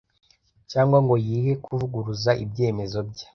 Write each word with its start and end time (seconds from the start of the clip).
cyangwa 0.71 0.97
ngo 1.03 1.15
yihe 1.27 1.51
kuvuguruza 1.63 2.31
ibyemezo 2.43 2.99
bye 3.09 3.25